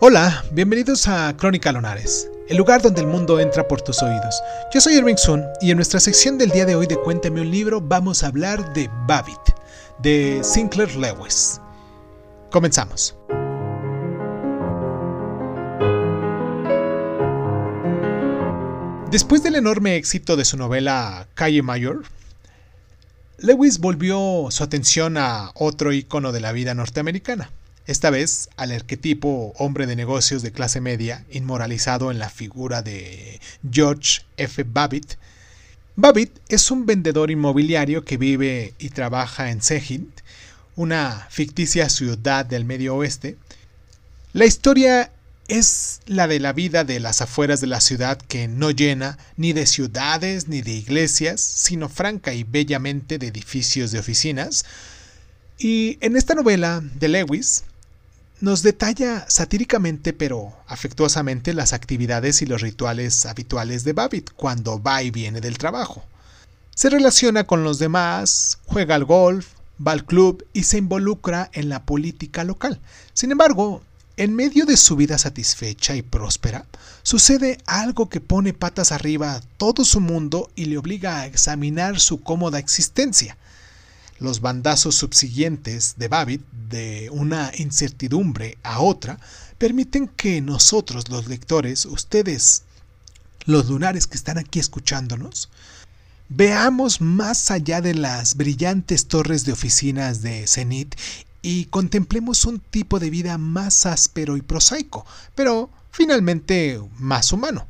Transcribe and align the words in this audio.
Hola, 0.00 0.44
bienvenidos 0.52 1.08
a 1.08 1.36
Crónica 1.36 1.72
Lonares, 1.72 2.30
el 2.48 2.56
lugar 2.56 2.80
donde 2.80 3.00
el 3.00 3.08
mundo 3.08 3.40
entra 3.40 3.66
por 3.66 3.82
tus 3.82 4.00
oídos. 4.00 4.40
Yo 4.72 4.80
soy 4.80 4.94
Irving 4.94 5.16
Sun 5.16 5.44
y 5.60 5.72
en 5.72 5.76
nuestra 5.76 5.98
sección 5.98 6.38
del 6.38 6.50
día 6.50 6.64
de 6.66 6.76
hoy 6.76 6.86
de 6.86 6.94
Cuéntame 6.94 7.40
un 7.40 7.50
libro 7.50 7.80
vamos 7.80 8.22
a 8.22 8.28
hablar 8.28 8.72
de 8.74 8.88
Babbitt, 9.08 9.40
de 9.98 10.38
Sinclair 10.44 10.94
Lewis. 10.94 11.60
Comenzamos. 12.52 13.16
Después 19.10 19.42
del 19.42 19.56
enorme 19.56 19.96
éxito 19.96 20.36
de 20.36 20.44
su 20.44 20.56
novela 20.56 21.26
Calle 21.34 21.62
Mayor, 21.62 22.04
Lewis 23.38 23.80
volvió 23.80 24.46
su 24.50 24.62
atención 24.62 25.16
a 25.16 25.50
otro 25.56 25.92
icono 25.92 26.30
de 26.30 26.38
la 26.38 26.52
vida 26.52 26.72
norteamericana, 26.74 27.50
esta 27.88 28.10
vez 28.10 28.50
al 28.58 28.70
arquetipo 28.70 29.54
hombre 29.56 29.86
de 29.86 29.96
negocios 29.96 30.42
de 30.42 30.52
clase 30.52 30.78
media, 30.80 31.24
inmoralizado 31.30 32.10
en 32.10 32.18
la 32.18 32.28
figura 32.28 32.82
de 32.82 33.40
George 33.68 34.20
F. 34.36 34.62
Babbitt. 34.62 35.14
Babbitt 35.96 36.38
es 36.50 36.70
un 36.70 36.84
vendedor 36.84 37.30
inmobiliario 37.30 38.04
que 38.04 38.18
vive 38.18 38.74
y 38.78 38.90
trabaja 38.90 39.50
en 39.50 39.62
Sehint, 39.62 40.20
una 40.76 41.26
ficticia 41.30 41.88
ciudad 41.88 42.44
del 42.44 42.66
medio 42.66 42.94
oeste. 42.94 43.38
La 44.34 44.44
historia 44.44 45.10
es 45.48 46.02
la 46.04 46.28
de 46.28 46.40
la 46.40 46.52
vida 46.52 46.84
de 46.84 47.00
las 47.00 47.22
afueras 47.22 47.62
de 47.62 47.68
la 47.68 47.80
ciudad 47.80 48.18
que 48.18 48.48
no 48.48 48.70
llena 48.70 49.16
ni 49.38 49.54
de 49.54 49.64
ciudades 49.64 50.46
ni 50.46 50.60
de 50.60 50.72
iglesias, 50.72 51.40
sino 51.40 51.88
franca 51.88 52.34
y 52.34 52.44
bellamente 52.44 53.16
de 53.16 53.28
edificios 53.28 53.92
de 53.92 53.98
oficinas. 53.98 54.66
Y 55.56 55.96
en 56.02 56.18
esta 56.18 56.34
novela 56.34 56.82
de 56.82 57.08
Lewis, 57.08 57.64
nos 58.40 58.62
detalla 58.62 59.28
satíricamente 59.28 60.12
pero 60.12 60.52
afectuosamente 60.66 61.54
las 61.54 61.72
actividades 61.72 62.42
y 62.42 62.46
los 62.46 62.60
rituales 62.60 63.26
habituales 63.26 63.84
de 63.84 63.92
Babbitt 63.92 64.30
cuando 64.36 64.80
va 64.80 65.02
y 65.02 65.10
viene 65.10 65.40
del 65.40 65.58
trabajo. 65.58 66.04
Se 66.74 66.90
relaciona 66.90 67.44
con 67.44 67.64
los 67.64 67.78
demás, 67.78 68.58
juega 68.66 68.94
al 68.94 69.04
golf, 69.04 69.48
va 69.84 69.92
al 69.92 70.04
club 70.04 70.46
y 70.52 70.62
se 70.62 70.78
involucra 70.78 71.50
en 71.52 71.68
la 71.68 71.84
política 71.84 72.44
local. 72.44 72.80
Sin 73.14 73.32
embargo, 73.32 73.82
en 74.16 74.34
medio 74.34 74.66
de 74.66 74.76
su 74.76 74.96
vida 74.96 75.18
satisfecha 75.18 75.96
y 75.96 76.02
próspera, 76.02 76.66
sucede 77.02 77.58
algo 77.66 78.08
que 78.08 78.20
pone 78.20 78.52
patas 78.52 78.92
arriba 78.92 79.34
a 79.34 79.40
todo 79.56 79.84
su 79.84 80.00
mundo 80.00 80.50
y 80.54 80.66
le 80.66 80.78
obliga 80.78 81.20
a 81.20 81.26
examinar 81.26 81.98
su 82.00 82.20
cómoda 82.20 82.58
existencia. 82.58 83.36
Los 84.18 84.40
bandazos 84.40 84.96
subsiguientes 84.96 85.94
de 85.96 86.08
Babbitt 86.08 86.42
de 86.70 87.08
una 87.12 87.52
incertidumbre 87.56 88.58
a 88.64 88.80
otra 88.80 89.20
permiten 89.58 90.08
que 90.08 90.40
nosotros, 90.40 91.08
los 91.08 91.28
lectores, 91.28 91.86
ustedes, 91.86 92.64
los 93.44 93.68
lunares 93.68 94.06
que 94.08 94.16
están 94.16 94.38
aquí 94.38 94.58
escuchándonos, 94.58 95.50
veamos 96.28 97.00
más 97.00 97.50
allá 97.52 97.80
de 97.80 97.94
las 97.94 98.36
brillantes 98.36 99.06
torres 99.06 99.44
de 99.44 99.52
oficinas 99.52 100.20
de 100.20 100.46
Zenith 100.48 100.96
y 101.40 101.66
contemplemos 101.66 102.44
un 102.44 102.58
tipo 102.58 102.98
de 102.98 103.10
vida 103.10 103.38
más 103.38 103.86
áspero 103.86 104.36
y 104.36 104.42
prosaico, 104.42 105.06
pero 105.36 105.70
finalmente 105.92 106.80
más 106.98 107.32
humano 107.32 107.68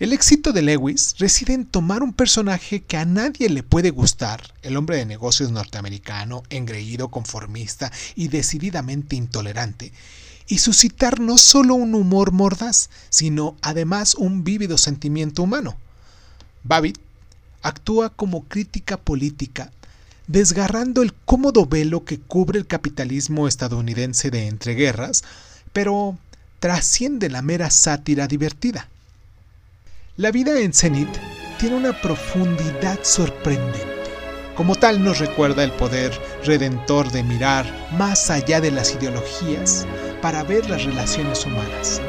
el 0.00 0.14
éxito 0.14 0.54
de 0.54 0.62
Lewis 0.62 1.14
reside 1.18 1.52
en 1.52 1.66
tomar 1.66 2.02
un 2.02 2.14
personaje 2.14 2.80
que 2.80 2.96
a 2.96 3.04
nadie 3.04 3.50
le 3.50 3.62
puede 3.62 3.90
gustar, 3.90 4.54
el 4.62 4.78
hombre 4.78 4.96
de 4.96 5.04
negocios 5.04 5.50
norteamericano, 5.50 6.42
engreído, 6.48 7.08
conformista 7.08 7.92
y 8.16 8.28
decididamente 8.28 9.14
intolerante, 9.14 9.92
y 10.48 10.56
suscitar 10.56 11.20
no 11.20 11.36
solo 11.36 11.74
un 11.74 11.94
humor 11.94 12.32
mordaz, 12.32 12.88
sino 13.10 13.56
además 13.60 14.14
un 14.14 14.42
vívido 14.42 14.78
sentimiento 14.78 15.42
humano. 15.42 15.76
Babbitt 16.64 16.98
actúa 17.60 18.08
como 18.08 18.44
crítica 18.44 18.96
política, 18.96 19.70
desgarrando 20.28 21.02
el 21.02 21.12
cómodo 21.12 21.66
velo 21.66 22.06
que 22.06 22.18
cubre 22.18 22.58
el 22.58 22.66
capitalismo 22.66 23.46
estadounidense 23.46 24.30
de 24.30 24.46
entreguerras, 24.46 25.24
pero 25.74 26.16
trasciende 26.58 27.28
la 27.28 27.42
mera 27.42 27.68
sátira 27.68 28.26
divertida. 28.26 28.88
La 30.16 30.32
vida 30.32 30.60
en 30.60 30.72
Zenith 30.72 31.16
tiene 31.58 31.76
una 31.76 31.92
profundidad 31.92 32.98
sorprendente. 33.02 33.86
Como 34.56 34.74
tal 34.74 35.02
nos 35.02 35.20
recuerda 35.20 35.62
el 35.62 35.70
poder 35.70 36.12
redentor 36.44 37.10
de 37.12 37.22
mirar 37.22 37.64
más 37.92 38.28
allá 38.28 38.60
de 38.60 38.72
las 38.72 38.92
ideologías 38.94 39.86
para 40.20 40.42
ver 40.42 40.68
las 40.68 40.84
relaciones 40.84 41.46
humanas. 41.46 42.02